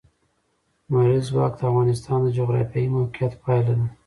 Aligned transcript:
لمریز 0.89 1.23
ځواک 1.29 1.53
د 1.57 1.61
افغانستان 1.71 2.19
د 2.23 2.27
جغرافیایي 2.37 2.93
موقیعت 2.95 3.33
پایله 3.43 3.73
ده. 3.79 3.87